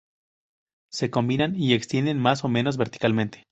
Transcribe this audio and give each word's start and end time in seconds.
Se 0.91 1.11
combinan 1.11 1.55
y 1.55 1.75
extienden 1.75 2.17
más 2.17 2.43
o 2.43 2.47
menos 2.49 2.75
verticalmente. 2.75 3.45